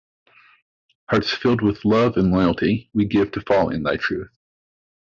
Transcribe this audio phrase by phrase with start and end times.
[1.11, 4.35] Hearts filled with love and loyalty, we give to follow in thy truth.